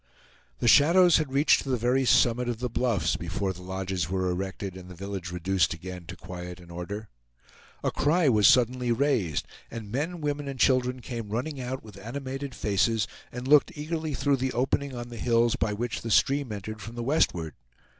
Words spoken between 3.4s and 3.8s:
the